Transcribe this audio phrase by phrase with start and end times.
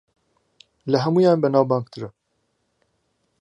[0.91, 2.09] لە ھەموویان بەناوبانگترە